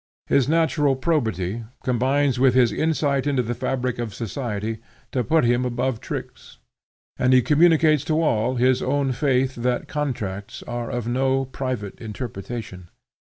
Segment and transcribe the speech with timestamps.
[0.25, 4.79] His natural probity combines with his insight into the fabric of society
[5.11, 6.57] to put him above tricks,
[7.19, 12.89] and he communicates to all his own faith that contracts are of no private interpretation.